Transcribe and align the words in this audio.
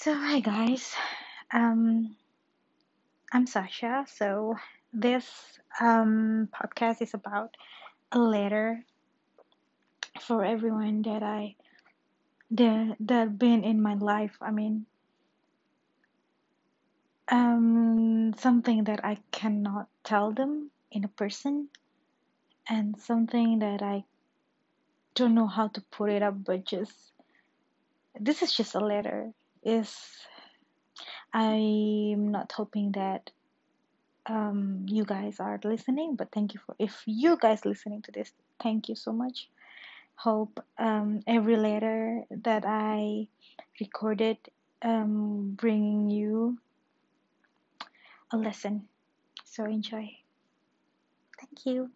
So, 0.00 0.14
hi 0.14 0.38
guys. 0.38 0.94
Um, 1.52 2.14
I'm 3.32 3.46
Sasha. 3.48 4.06
So, 4.06 4.54
this 4.92 5.26
um, 5.80 6.48
podcast 6.54 7.02
is 7.02 7.14
about 7.14 7.56
a 8.12 8.18
letter 8.20 8.84
for 10.20 10.44
everyone 10.44 11.02
that 11.02 11.24
I 11.24 11.56
that 12.52 12.96
that 13.00 13.38
been 13.38 13.64
in 13.64 13.82
my 13.82 13.94
life. 13.94 14.36
I 14.40 14.52
mean, 14.52 14.86
um, 17.28 18.34
something 18.38 18.84
that 18.84 19.04
I 19.04 19.18
cannot 19.32 19.88
tell 20.04 20.30
them 20.30 20.70
in 20.92 21.02
a 21.02 21.08
person, 21.08 21.70
and 22.68 23.00
something 23.00 23.58
that 23.58 23.82
I 23.82 24.04
don't 25.16 25.34
know 25.34 25.48
how 25.48 25.66
to 25.68 25.80
put 25.90 26.10
it 26.10 26.22
up, 26.22 26.44
but 26.44 26.64
just 26.64 26.94
this 28.20 28.42
is 28.42 28.54
just 28.54 28.76
a 28.76 28.80
letter. 28.80 29.32
Is 29.68 29.92
I'm 31.34 32.32
not 32.32 32.52
hoping 32.52 32.92
that 32.92 33.30
um, 34.24 34.86
you 34.88 35.04
guys 35.04 35.40
are 35.40 35.60
listening, 35.62 36.16
but 36.16 36.32
thank 36.32 36.54
you 36.54 36.60
for 36.64 36.74
if 36.78 37.02
you 37.04 37.36
guys 37.36 37.66
listening 37.66 38.00
to 38.02 38.12
this, 38.12 38.32
thank 38.62 38.88
you 38.88 38.96
so 38.96 39.12
much. 39.12 39.48
Hope 40.16 40.64
um, 40.78 41.20
every 41.26 41.56
letter 41.56 42.24
that 42.30 42.64
I 42.66 43.28
recorded 43.78 44.38
um, 44.80 45.52
bringing 45.54 46.08
you 46.08 46.58
a 48.32 48.36
lesson. 48.36 48.88
So 49.44 49.64
enjoy. 49.64 50.16
Thank 51.38 51.66
you. 51.66 51.90